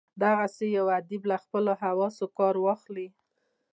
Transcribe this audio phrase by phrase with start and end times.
[0.21, 3.07] دغسي که یو ادیب له خپلو حواسو کار واخلي.